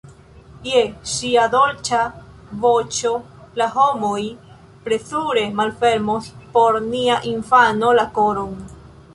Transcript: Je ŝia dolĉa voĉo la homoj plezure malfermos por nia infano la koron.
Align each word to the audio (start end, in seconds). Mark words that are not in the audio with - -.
Je 0.67 0.79
ŝia 1.09 1.41
dolĉa 1.55 1.99
voĉo 2.63 3.11
la 3.61 3.67
homoj 3.75 4.23
plezure 4.87 5.45
malfermos 5.61 6.31
por 6.57 6.83
nia 6.89 7.23
infano 7.37 7.97
la 8.01 8.09
koron. 8.19 8.59